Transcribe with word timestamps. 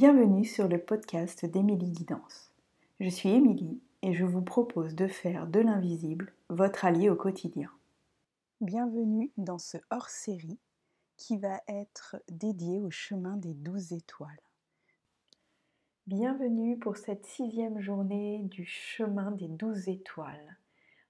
Bienvenue 0.00 0.44
sur 0.44 0.68
le 0.68 0.78
podcast 0.78 1.44
d'Émilie 1.44 1.90
Guidance. 1.90 2.52
Je 3.00 3.08
suis 3.08 3.30
Émilie 3.30 3.82
et 4.02 4.14
je 4.14 4.24
vous 4.24 4.42
propose 4.42 4.94
de 4.94 5.08
faire 5.08 5.48
de 5.48 5.58
l'invisible 5.58 6.32
votre 6.48 6.84
allié 6.84 7.10
au 7.10 7.16
quotidien. 7.16 7.68
Bienvenue 8.60 9.32
dans 9.38 9.58
ce 9.58 9.76
hors-série 9.90 10.60
qui 11.16 11.36
va 11.36 11.62
être 11.66 12.14
dédié 12.30 12.80
au 12.80 12.92
chemin 12.92 13.38
des 13.38 13.54
douze 13.54 13.92
étoiles. 13.92 14.40
Bienvenue 16.06 16.78
pour 16.78 16.96
cette 16.96 17.26
sixième 17.26 17.80
journée 17.80 18.44
du 18.44 18.64
chemin 18.66 19.32
des 19.32 19.48
douze 19.48 19.88
étoiles. 19.88 20.58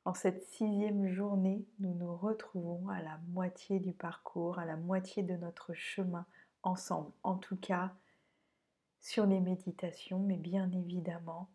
En 0.07 0.15
cette 0.15 0.45
sixième 0.45 1.09
journée, 1.09 1.63
nous 1.79 1.93
nous 1.93 2.17
retrouvons 2.17 2.89
à 2.89 3.03
la 3.03 3.21
moitié 3.35 3.81
du 3.81 3.93
parcours, 3.93 4.59
à 4.59 4.65
la 4.65 4.79
moitié 4.79 5.23
de 5.23 5.37
notre 5.37 5.75
chemin 5.75 6.25
ensemble. 6.63 7.11
En 7.23 7.37
tout 7.37 7.57
cas, 7.57 7.93
sur 9.01 9.27
les 9.27 9.41
méditations, 9.41 10.19
mais 10.19 10.37
bien 10.37 10.71
évidemment, 10.73 11.49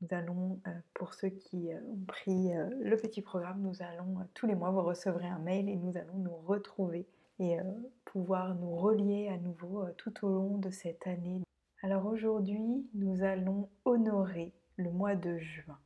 nous 0.00 0.08
allons, 0.12 0.60
euh, 0.66 0.70
pour 0.94 1.14
ceux 1.14 1.28
qui 1.28 1.72
euh, 1.72 1.80
ont 1.88 2.04
pris 2.06 2.56
euh, 2.56 2.68
le 2.80 2.96
petit 2.96 3.20
programme, 3.20 3.60
nous 3.60 3.82
allons 3.82 4.26
tous 4.34 4.46
les 4.46 4.54
mois, 4.54 4.70
vous 4.70 4.82
recevrez 4.82 5.28
un 5.28 5.38
mail 5.38 5.68
et 5.68 5.76
nous 5.76 5.96
allons 5.96 6.16
nous 6.16 6.36
retrouver 6.36 7.06
et 7.38 7.56
pouvoir 8.04 8.54
nous 8.54 8.76
relier 8.76 9.28
à 9.28 9.38
nouveau 9.38 9.86
tout 9.96 10.26
au 10.26 10.28
long 10.28 10.58
de 10.58 10.68
cette 10.68 11.06
année. 11.06 11.40
Alors 11.82 12.04
aujourd'hui, 12.04 12.86
nous 12.92 13.22
allons 13.22 13.70
honorer 13.86 14.52
le 14.76 14.90
mois 14.90 15.16
de 15.16 15.38
juin 15.38 15.78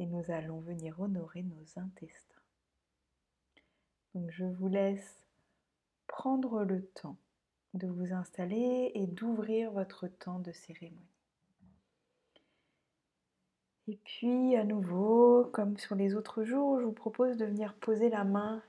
et 0.00 0.06
nous 0.06 0.32
allons 0.32 0.58
venir 0.58 0.98
honorer 0.98 1.44
nos 1.44 1.80
intestins. 1.80 2.42
Donc 4.12 4.28
je 4.32 4.44
vous 4.44 4.66
laisse 4.66 5.24
prendre 6.08 6.64
le 6.64 6.84
temps 6.84 7.16
de 7.74 7.86
vous 7.86 8.12
installer 8.12 8.92
et 8.94 9.06
d'ouvrir 9.06 9.70
votre 9.72 10.08
temps 10.08 10.38
de 10.38 10.52
cérémonie. 10.52 11.04
Et 13.86 13.96
puis 14.04 14.54
à 14.56 14.64
nouveau, 14.64 15.46
comme 15.52 15.78
sur 15.78 15.94
les 15.94 16.14
autres 16.14 16.44
jours, 16.44 16.78
je 16.80 16.84
vous 16.84 16.92
propose 16.92 17.36
de 17.36 17.46
venir 17.46 17.74
poser 17.74 18.10
la 18.10 18.24
main 18.24 18.62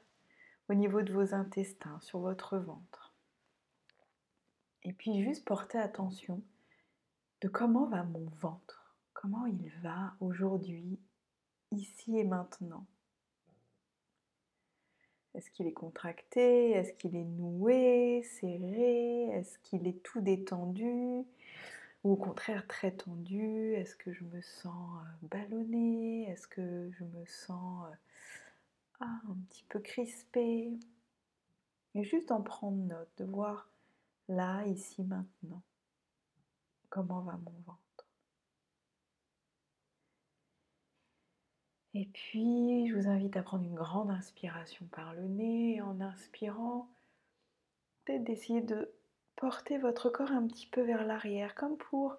au 0.69 0.73
niveau 0.73 1.01
de 1.01 1.11
vos 1.11 1.33
intestins, 1.33 1.99
sur 1.99 2.19
votre 2.19 2.57
ventre. 2.57 3.13
Et 4.83 4.93
puis 4.93 5.23
juste 5.23 5.45
porter 5.45 5.77
attention 5.77 6.41
de 7.41 7.49
comment 7.49 7.85
va 7.87 8.03
mon 8.03 8.25
ventre, 8.41 8.95
comment 9.13 9.45
il 9.45 9.69
va 9.81 10.13
aujourd'hui, 10.19 10.99
ici 11.71 12.17
et 12.17 12.23
maintenant. 12.23 12.85
Est-ce 15.35 15.51
qu'il 15.51 15.67
est 15.67 15.73
contracté? 15.73 16.71
Est-ce 16.71 16.93
qu'il 16.93 17.15
est 17.15 17.23
noué, 17.23 18.23
serré? 18.23 19.25
Est-ce 19.31 19.59
qu'il 19.59 19.87
est 19.87 20.01
tout 20.03 20.21
détendu? 20.21 21.23
Ou 22.03 22.13
au 22.13 22.15
contraire 22.15 22.65
très 22.67 22.91
tendu? 22.91 23.73
Est-ce 23.73 23.95
que 23.95 24.11
je 24.11 24.23
me 24.23 24.41
sens 24.41 25.01
euh, 25.01 25.27
ballonnée? 25.27 26.29
Est-ce 26.29 26.47
que 26.47 26.89
je 26.91 27.03
me 27.03 27.25
sens 27.25 27.85
euh, 27.85 27.95
ah, 29.01 29.21
un 29.29 29.35
petit 29.49 29.65
peu 29.69 29.79
crispée? 29.79 30.71
Et 31.95 32.03
juste 32.03 32.31
en 32.31 32.41
prendre 32.41 32.77
note, 32.77 33.09
de 33.17 33.25
voir 33.25 33.69
là, 34.27 34.65
ici, 34.65 35.03
maintenant, 35.03 35.61
comment 36.89 37.21
va 37.21 37.33
mon 37.33 37.53
ventre. 37.65 37.88
Et 41.95 42.05
puis, 42.05 42.87
je 42.87 42.95
vous 42.95 43.07
invite 43.07 43.35
à 43.35 43.41
prendre 43.41 43.63
une 43.63 43.75
grande 43.75 44.11
inspiration 44.11 44.85
par 44.91 45.13
le 45.13 45.23
nez. 45.23 45.81
En 45.81 46.01
inspirant, 46.01 46.87
peut-être 48.05 48.23
d'essayer 48.23 48.61
de 48.61 48.91
porter 49.35 49.77
votre 49.77 50.09
corps 50.09 50.31
un 50.31 50.45
petit 50.47 50.67
peu 50.67 50.81
vers 50.81 51.05
l'arrière, 51.05 51.55
comme 51.55 51.77
pour 51.77 52.17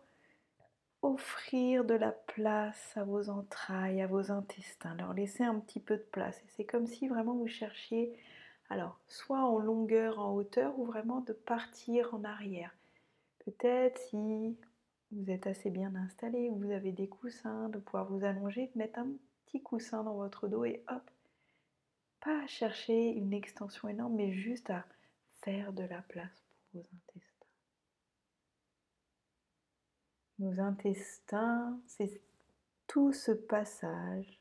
offrir 1.03 1.85
de 1.85 1.95
la 1.95 2.13
place 2.13 2.97
à 2.97 3.05
vos 3.05 3.31
entrailles, 3.31 4.03
à 4.03 4.07
vos 4.07 4.31
intestins, 4.31 4.95
leur 4.97 5.15
laisser 5.15 5.45
un 5.45 5.59
petit 5.61 5.81
peu 5.81 5.97
de 5.97 6.03
place. 6.03 6.39
Et 6.39 6.49
c'est 6.49 6.65
comme 6.65 6.87
si 6.87 7.09
vraiment 7.09 7.35
vous 7.35 7.47
cherchiez, 7.47 8.13
alors, 8.69 8.99
soit 9.07 9.45
en 9.45 9.59
longueur, 9.59 10.19
en 10.19 10.35
hauteur, 10.35 10.79
ou 10.79 10.85
vraiment 10.85 11.21
de 11.21 11.33
partir 11.33 12.15
en 12.15 12.25
arrière. 12.25 12.75
Peut-être 13.45 13.99
si 13.99 14.57
vous 15.13 15.31
êtes 15.31 15.47
assez 15.47 15.71
bien 15.71 15.95
installé, 15.95 16.51
vous 16.51 16.71
avez 16.71 16.93
des 16.93 17.09
coussins, 17.09 17.69
de 17.71 17.79
pouvoir 17.79 18.07
vous 18.07 18.25
allonger, 18.25 18.71
de 18.75 18.79
mettre 18.79 18.99
un 19.01 19.09
coussin 19.59 20.05
dans 20.05 20.15
votre 20.15 20.47
dos 20.47 20.65
et 20.65 20.85
hop, 20.89 21.11
pas 22.21 22.45
à 22.45 22.47
chercher 22.47 23.09
une 23.09 23.33
extension 23.33 23.89
énorme, 23.89 24.15
mais 24.15 24.33
juste 24.33 24.71
à 24.71 24.85
faire 25.43 25.73
de 25.73 25.83
la 25.83 26.03
place 26.03 26.45
pour 26.71 26.83
vos 26.83 26.89
intestins. 27.09 27.47
Nos 30.39 30.61
intestins, 30.61 31.81
c'est 31.87 32.21
tout 32.87 33.13
ce 33.13 33.33
passage 33.33 34.39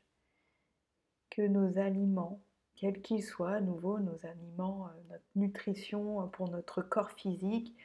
que 1.30 1.42
nos 1.42 1.78
aliments, 1.78 2.40
quels 2.76 3.00
qu'ils 3.02 3.24
soient, 3.24 3.54
à 3.54 3.60
nouveau 3.60 3.98
nos 3.98 4.18
aliments, 4.24 4.86
euh, 4.86 5.00
notre 5.10 5.24
nutrition 5.36 6.28
pour 6.28 6.48
notre 6.48 6.82
corps 6.82 7.12
physique, 7.12 7.76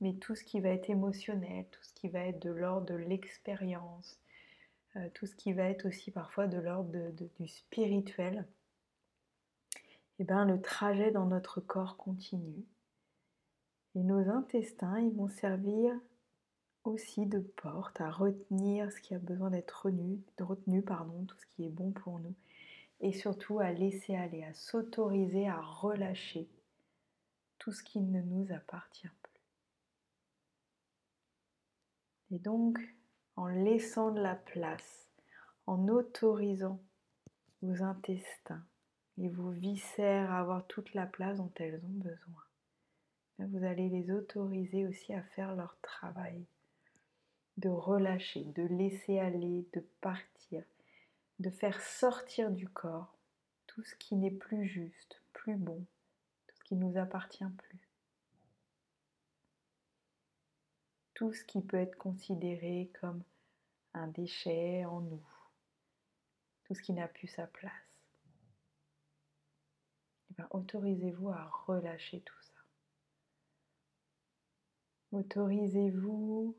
mais 0.00 0.14
tout 0.14 0.34
ce 0.34 0.44
qui 0.44 0.60
va 0.60 0.70
être 0.70 0.90
émotionnel, 0.90 1.66
tout 1.70 1.82
ce 1.82 1.92
qui 1.94 2.08
va 2.08 2.20
être 2.20 2.40
de 2.40 2.50
l'ordre 2.50 2.86
de 2.86 2.94
l'expérience, 2.94 4.18
euh, 4.96 5.08
tout 5.14 5.26
ce 5.26 5.36
qui 5.36 5.52
va 5.52 5.64
être 5.64 5.86
aussi 5.86 6.10
parfois 6.10 6.46
de 6.46 6.58
l'ordre 6.58 7.10
du 7.38 7.48
spirituel, 7.48 8.46
et 10.18 10.22
eh 10.22 10.26
ben, 10.26 10.44
le 10.44 10.60
trajet 10.60 11.10
dans 11.10 11.24
notre 11.24 11.62
corps 11.62 11.96
continue. 11.96 12.66
Et 13.94 14.00
nos 14.00 14.28
intestins, 14.28 14.98
ils 15.00 15.14
vont 15.14 15.30
servir 15.30 15.94
aussi 16.84 17.24
de 17.24 17.38
porte 17.38 18.00
à 18.02 18.10
retenir 18.10 18.92
ce 18.92 19.00
qui 19.00 19.14
a 19.14 19.18
besoin 19.18 19.48
d'être 19.48 19.86
retenu, 19.86 20.20
retenu 20.38 20.82
pardon, 20.82 21.24
tout 21.24 21.38
ce 21.38 21.46
qui 21.46 21.64
est 21.64 21.70
bon 21.70 21.92
pour 21.92 22.18
nous, 22.18 22.34
et 23.00 23.12
surtout 23.12 23.60
à 23.60 23.72
laisser 23.72 24.14
aller, 24.14 24.44
à 24.44 24.52
s'autoriser 24.52 25.48
à 25.48 25.60
relâcher 25.60 26.48
tout 27.58 27.72
ce 27.72 27.82
qui 27.82 28.00
ne 28.00 28.20
nous 28.20 28.52
appartient 28.52 29.08
plus. 29.22 29.40
Et 32.32 32.38
donc, 32.38 32.78
en 33.40 33.46
laissant 33.46 34.10
de 34.10 34.20
la 34.20 34.34
place, 34.34 35.08
en 35.66 35.88
autorisant 35.88 36.78
vos 37.62 37.82
intestins 37.82 38.62
et 39.16 39.30
vos 39.30 39.48
viscères 39.48 40.30
à 40.30 40.40
avoir 40.40 40.66
toute 40.66 40.92
la 40.92 41.06
place 41.06 41.38
dont 41.38 41.50
elles 41.56 41.80
ont 41.82 42.04
besoin. 42.04 42.44
Vous 43.38 43.64
allez 43.64 43.88
les 43.88 44.10
autoriser 44.10 44.86
aussi 44.86 45.14
à 45.14 45.22
faire 45.22 45.56
leur 45.56 45.78
travail, 45.80 46.44
de 47.56 47.70
relâcher, 47.70 48.44
de 48.44 48.64
laisser 48.64 49.18
aller, 49.18 49.66
de 49.72 49.80
partir, 50.02 50.62
de 51.38 51.48
faire 51.48 51.80
sortir 51.80 52.50
du 52.50 52.68
corps 52.68 53.16
tout 53.66 53.82
ce 53.82 53.94
qui 53.94 54.16
n'est 54.16 54.30
plus 54.30 54.66
juste, 54.66 55.22
plus 55.32 55.56
bon, 55.56 55.82
tout 56.46 56.56
ce 56.56 56.64
qui 56.64 56.74
ne 56.74 56.84
nous 56.84 56.98
appartient 56.98 57.44
plus. 57.56 57.80
tout 61.20 61.34
ce 61.34 61.44
qui 61.44 61.60
peut 61.60 61.76
être 61.76 61.98
considéré 61.98 62.90
comme 62.98 63.22
un 63.94 64.08
déchet 64.08 64.84
en 64.84 65.00
nous, 65.00 65.26
tout 66.64 66.74
ce 66.74 66.82
qui 66.82 66.92
n'a 66.92 67.08
plus 67.08 67.28
sa 67.28 67.46
place. 67.46 67.72
Eh 70.30 70.34
ben, 70.34 70.48
autorisez-vous 70.50 71.30
à 71.30 71.44
relâcher 71.66 72.20
tout 72.20 72.40
ça. 72.42 72.50
Autorisez-vous 75.12 76.56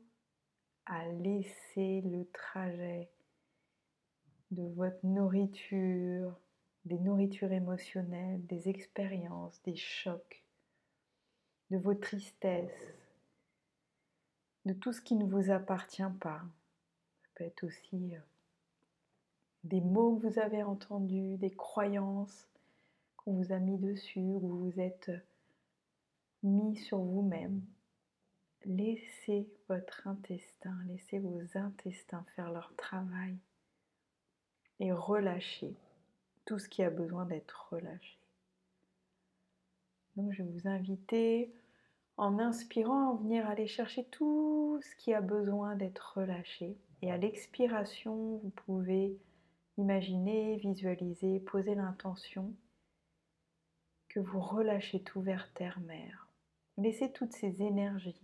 à 0.86 1.06
laisser 1.08 2.02
le 2.02 2.28
trajet 2.32 3.10
de 4.50 4.64
votre 4.74 5.04
nourriture, 5.04 6.38
des 6.84 6.98
nourritures 6.98 7.52
émotionnelles, 7.52 8.44
des 8.46 8.68
expériences, 8.68 9.62
des 9.62 9.76
chocs, 9.76 10.44
de 11.70 11.78
vos 11.78 11.94
tristesses, 11.94 12.94
de 14.66 14.74
tout 14.74 14.92
ce 14.92 15.00
qui 15.00 15.14
ne 15.14 15.24
vous 15.24 15.50
appartient 15.50 16.02
pas. 16.20 16.42
Peut 17.34 17.44
être 17.44 17.64
aussi 17.64 18.14
euh, 18.14 18.20
des 19.64 19.80
mots 19.80 20.16
que 20.16 20.26
vous 20.28 20.38
avez 20.38 20.62
entendus, 20.62 21.36
des 21.38 21.50
croyances 21.50 22.48
qu'on 23.16 23.32
vous 23.32 23.52
a 23.52 23.58
mis 23.58 23.78
dessus, 23.78 24.38
vous 24.40 24.70
vous 24.70 24.80
êtes 24.80 25.08
euh, 25.08 25.18
mis 26.42 26.76
sur 26.76 26.98
vous-même. 26.98 27.62
Laissez 28.64 29.48
votre 29.68 30.06
intestin, 30.06 30.76
laissez 30.86 31.18
vos 31.18 31.42
intestins 31.54 32.24
faire 32.36 32.52
leur 32.52 32.72
travail 32.76 33.36
et 34.78 34.92
relâchez 34.92 35.74
tout 36.44 36.58
ce 36.58 36.68
qui 36.68 36.82
a 36.82 36.90
besoin 36.90 37.24
d'être 37.24 37.68
relâché. 37.70 38.18
Donc 40.16 40.32
je 40.32 40.42
vais 40.42 40.48
vous 40.48 40.68
inviter 40.68 41.52
en 42.16 42.38
inspirant, 42.38 43.14
à 43.14 43.16
venir 43.16 43.48
aller 43.48 43.66
chercher 43.66 44.04
tout 44.04 44.80
ce 44.82 44.96
qui 44.96 45.14
a 45.14 45.20
besoin 45.20 45.76
d'être 45.76 46.18
relâché. 46.18 46.76
Et 47.02 47.10
à 47.10 47.16
l'expiration, 47.16 48.38
vous 48.38 48.50
pouvez 48.50 49.18
imaginer, 49.76 50.56
visualiser, 50.56 51.40
poser 51.40 51.74
l'intention 51.74 52.54
que 54.08 54.20
vous 54.20 54.40
relâchez 54.40 55.02
tout 55.02 55.20
vers 55.20 55.52
terre-mère. 55.54 56.28
Laissez 56.78 57.12
toutes 57.12 57.32
ces 57.32 57.62
énergies, 57.62 58.20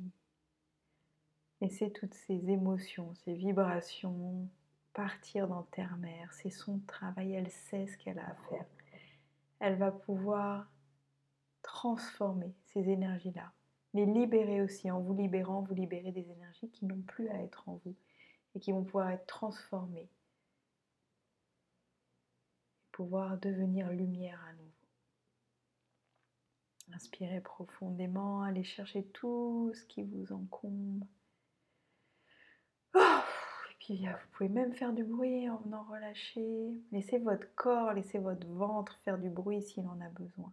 Laissez 1.61 1.91
toutes 1.91 2.15
ces 2.15 2.51
émotions, 2.51 3.15
ces 3.25 3.35
vibrations 3.35 4.49
partir 4.95 5.49
dans 5.49 5.65
Terre-Mère. 5.65 6.33
C'est 6.33 6.51
son 6.51 6.79
travail, 6.87 7.33
elle 7.35 7.51
sait 7.51 7.89
ce 7.89 7.97
qu'elle 7.97 8.21
a 8.21 8.31
à 8.31 8.35
faire. 8.49 8.67
Elle 9.59 9.77
va 9.77 9.91
pouvoir 9.91 10.71
transformer 11.63 12.55
ces 12.67 12.89
énergies-là, 12.89 13.53
les 13.93 14.07
libérer 14.07 14.63
aussi. 14.63 14.89
En 14.91 15.01
vous 15.01 15.15
libérant, 15.15 15.63
vous 15.63 15.75
libérez 15.75 16.13
des 16.13 16.31
énergies 16.31 16.71
qui 16.71 16.87
n'ont 16.87 17.03
plus 17.03 17.29
à 17.29 17.43
être 17.43 17.69
en 17.69 17.81
vous 17.85 17.97
et 18.55 18.61
qui 18.61 18.73
vont 18.73 18.85
pouvoir 18.85 19.11
être 19.11 19.27
transformées 19.27 20.09
pouvoir 22.99 23.39
devenir 23.39 23.93
lumière 23.93 24.45
à 24.49 24.53
nouveau. 24.55 24.73
Inspirez 26.93 27.41
profondément, 27.41 28.43
allez 28.43 28.65
chercher 28.65 29.05
tout 29.05 29.71
ce 29.73 29.85
qui 29.85 30.03
vous 30.03 30.33
encombre. 30.33 31.06
Oh, 32.95 33.21
et 33.71 33.75
puis 33.79 34.05
vous 34.05 34.29
pouvez 34.33 34.49
même 34.49 34.73
faire 34.73 34.93
du 34.93 35.05
bruit 35.05 35.49
en 35.49 35.59
venant 35.59 35.85
relâcher. 35.85 36.75
Laissez 36.91 37.19
votre 37.19 37.47
corps, 37.55 37.93
laissez 37.93 38.19
votre 38.19 38.49
ventre 38.49 38.99
faire 39.05 39.19
du 39.19 39.31
bruit 39.31 39.62
s'il 39.62 39.87
en 39.87 40.01
a 40.01 40.09
besoin. 40.09 40.53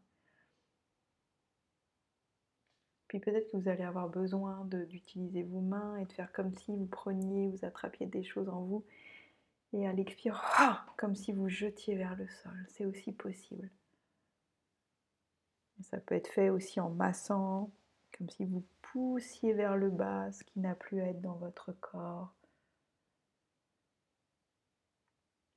Peut-être 3.19 3.51
que 3.51 3.57
vous 3.57 3.69
allez 3.69 3.83
avoir 3.83 4.09
besoin 4.09 4.65
d'utiliser 4.65 5.44
vos 5.44 5.62
mains 5.62 5.97
et 5.97 6.06
de 6.06 6.12
faire 6.13 6.31
comme 6.33 6.53
si 6.53 6.71
vous 6.71 6.85
preniez, 6.85 7.47
vous 7.50 7.65
attrapiez 7.65 8.07
des 8.07 8.23
choses 8.23 8.50
en 8.50 8.62
vous 8.62 8.83
et 9.73 9.88
à 9.88 9.94
l'expire, 9.94 10.41
ah, 10.57 10.85
comme 10.97 11.15
si 11.15 11.31
vous 11.31 11.50
jetiez 11.50 11.95
vers 11.95 12.15
le 12.15 12.27
sol. 12.27 12.65
C'est 12.69 12.85
aussi 12.85 13.12
possible. 13.12 13.69
Ça 15.81 15.97
peut 16.00 16.15
être 16.15 16.29
fait 16.29 16.50
aussi 16.50 16.79
en 16.79 16.89
massant, 16.89 17.69
comme 18.17 18.29
si 18.29 18.45
vous 18.45 18.63
poussiez 18.81 19.53
vers 19.53 19.75
le 19.75 19.89
bas 19.89 20.31
ce 20.31 20.44
qui 20.44 20.59
n'a 20.59 20.75
plus 20.75 21.01
à 21.01 21.07
être 21.07 21.21
dans 21.21 21.35
votre 21.35 21.73
corps. 21.73 22.33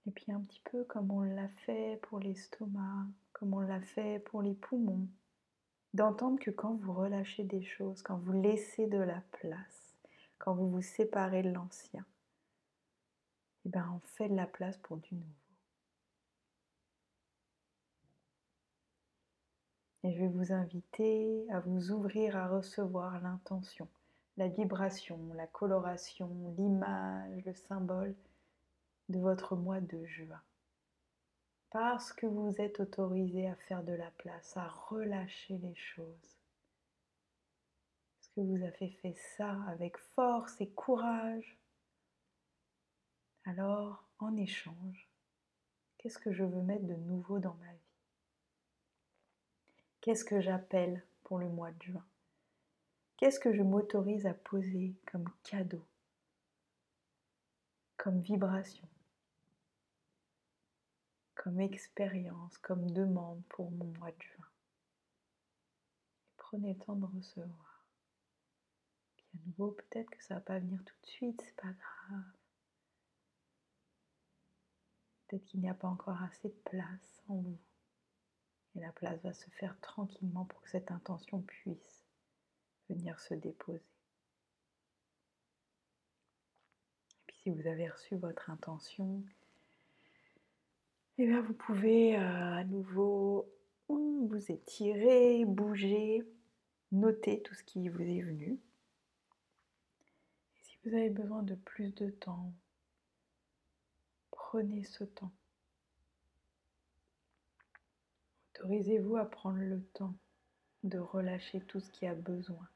Et 0.06 0.10
puis 0.10 0.32
un 0.32 0.40
petit 0.40 0.62
peu 0.64 0.84
comme 0.84 1.10
on 1.10 1.20
l'a 1.20 1.49
fait 1.49 2.00
pour 2.02 2.19
l'estomac, 2.19 3.06
comme 3.32 3.55
on 3.55 3.60
l'a 3.60 3.81
fait 3.81 4.19
pour 4.20 4.43
les 4.43 4.55
poumons, 4.55 5.06
d'entendre 5.94 6.38
que 6.38 6.50
quand 6.50 6.75
vous 6.75 6.93
relâchez 6.93 7.44
des 7.44 7.62
choses, 7.62 8.02
quand 8.02 8.19
vous 8.19 8.32
laissez 8.32 8.87
de 8.87 8.99
la 8.99 9.23
place, 9.32 9.96
quand 10.38 10.55
vous 10.55 10.70
vous 10.70 10.82
séparez 10.82 11.43
de 11.43 11.50
l'ancien, 11.50 12.05
eh 13.64 13.69
ben, 13.69 13.90
on 13.94 14.00
fait 14.06 14.29
de 14.29 14.37
la 14.37 14.46
place 14.46 14.76
pour 14.79 14.99
du 14.99 15.14
nouveau. 15.14 15.32
Et 20.05 20.12
je 20.12 20.20
vais 20.20 20.29
vous 20.29 20.52
inviter 20.52 21.44
à 21.50 21.61
vous 21.61 21.91
ouvrir 21.91 22.37
à 22.37 22.49
recevoir 22.49 23.20
l'intention, 23.20 23.88
la 24.37 24.49
vibration, 24.49 25.19
la 25.34 25.46
coloration, 25.46 26.55
l'image, 26.56 27.44
le 27.44 27.55
symbole 27.55 28.14
de 29.08 29.19
votre 29.19 29.56
mois 29.56 29.81
de 29.81 30.05
juin. 30.06 30.41
Parce 31.70 32.12
que 32.15 32.26
vous 32.26 32.55
êtes 32.59 32.81
autorisé 32.81 33.47
à 33.47 33.55
faire 33.55 33.82
de 33.82 33.93
la 33.93 34.11
place, 34.12 34.56
à 34.56 34.69
relâcher 34.69 35.59
les 35.59 35.75
choses. 35.75 36.38
Parce 38.15 38.29
que 38.35 38.41
vous 38.41 38.62
avez 38.62 38.91
fait 39.03 39.17
ça 39.37 39.62
avec 39.69 39.99
force 39.99 40.59
et 40.61 40.70
courage. 40.70 41.59
Alors, 43.44 44.05
en 44.19 44.37
échange, 44.37 45.09
qu'est-ce 45.99 46.19
que 46.19 46.32
je 46.32 46.44
veux 46.44 46.62
mettre 46.62 46.87
de 46.87 46.97
nouveau 46.97 47.38
dans 47.38 47.55
ma 47.55 47.73
vie? 47.73 47.79
Qu'est-ce 50.00 50.25
que 50.25 50.41
j'appelle 50.41 51.05
pour 51.25 51.38
le 51.38 51.49
mois 51.49 51.73
de 51.73 51.82
juin? 51.82 52.06
Qu'est-ce 53.19 53.41
que 53.41 53.53
je 53.53 53.62
m'autorise 53.62 54.26
à 54.26 54.32
poser 54.32 54.94
comme 55.11 55.29
cadeau, 55.43 55.85
comme 57.97 58.20
vibration, 58.20 58.88
comme 61.48 61.60
expérience, 61.60 62.58
comme 62.58 62.90
demande 62.90 63.42
pour 63.48 63.70
mon 63.70 63.86
mois 63.98 64.12
de 64.12 64.20
juin 64.20 64.50
Prenez 66.36 66.74
le 66.74 66.78
temps 66.78 66.94
de 66.94 67.06
recevoir. 67.06 67.86
Puis 69.16 69.26
à 69.32 69.46
nouveau, 69.46 69.70
peut-être 69.70 70.10
que 70.10 70.22
ça 70.22 70.34
va 70.34 70.40
pas 70.42 70.58
venir 70.58 70.78
tout 70.84 70.94
de 71.02 71.06
suite, 71.06 71.40
c'est 71.42 71.56
pas 71.56 71.72
grave. 71.72 72.32
Peut-être 75.26 75.44
qu'il 75.46 75.60
n'y 75.60 75.70
a 75.70 75.74
pas 75.74 75.88
encore 75.88 76.22
assez 76.22 76.50
de 76.50 76.62
place 76.66 77.22
en 77.28 77.36
vous. 77.36 77.58
Et 78.74 78.80
la 78.80 78.92
place 78.92 79.18
va 79.22 79.32
se 79.32 79.48
faire 79.52 79.80
tranquillement 79.80 80.44
pour 80.44 80.60
que 80.60 80.68
cette 80.68 80.90
intention 80.90 81.40
puisse 81.40 82.04
venir 82.90 83.18
se 83.20 83.32
déposer. 83.32 83.80
Et 87.20 87.22
puis 87.26 87.36
si 87.38 87.48
vous 87.48 87.66
avez 87.66 87.88
reçu 87.88 88.16
votre 88.16 88.50
intention, 88.50 89.24
eh 91.19 91.26
bien 91.26 91.41
vous 91.43 91.55
pouvez 91.55 92.17
euh, 92.17 92.55
à 92.56 92.65
nouveau 92.65 93.49
vous 93.88 94.53
étirer, 94.53 95.44
bouger, 95.44 96.23
noter 96.93 97.43
tout 97.43 97.55
ce 97.55 97.65
qui 97.65 97.88
vous 97.88 98.03
est 98.03 98.23
venu. 98.23 98.59
Et 100.56 100.61
si 100.62 100.79
vous 100.85 100.94
avez 100.94 101.11
besoin 101.11 101.43
de 101.43 101.55
plus 101.55 101.94
de 101.94 102.11
temps, 102.11 102.53
Prenez 104.50 104.82
ce 104.82 105.05
temps. 105.05 105.31
Autorisez-vous 108.55 109.17
à 109.17 109.26
prendre 109.26 109.59
le 109.59 109.82
temps 109.93 110.15
de 110.85 110.99
relâcher 110.99 111.61
tout 111.61 111.81
ce 111.81 111.91
qui 111.91 112.06
a 112.06 112.15
besoin 112.15 112.67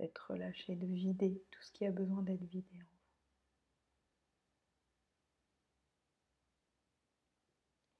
d'être 0.00 0.32
relâché, 0.32 0.74
de 0.74 0.88
vider 0.88 1.40
tout 1.52 1.62
ce 1.62 1.70
qui 1.70 1.86
a 1.86 1.92
besoin 1.92 2.20
d'être 2.22 2.42
vidé 2.46 2.66
en 2.74 2.78
vous. 2.78 2.84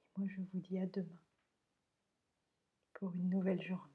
Et 0.02 0.03
moi, 0.16 0.28
je 0.28 0.40
vous 0.40 0.60
dis 0.60 0.78
à 0.78 0.86
demain 0.86 1.20
pour 2.94 3.12
une 3.14 3.30
nouvelle 3.30 3.62
journée. 3.62 3.93